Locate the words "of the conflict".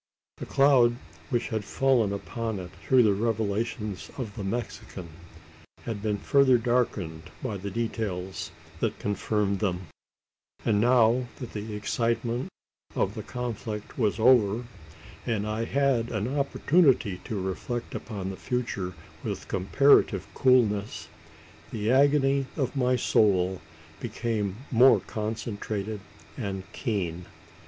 12.95-13.95